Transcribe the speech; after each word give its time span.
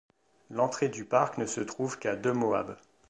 L'entrée 0.49 0.89
du 0.89 1.05
parc 1.05 1.37
ne 1.37 1.45
se 1.45 1.61
trouve 1.61 1.99
qu'à 1.99 2.15
de 2.15 2.31
Moab. 2.31 2.75